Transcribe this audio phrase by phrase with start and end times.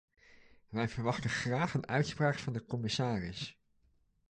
[0.69, 3.59] Wij verwachten graag een uitspraak van de commissaris.